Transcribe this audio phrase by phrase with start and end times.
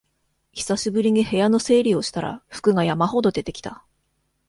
[0.51, 3.83] 久しぶりに部屋の整理をしたら服が山ほど出てきた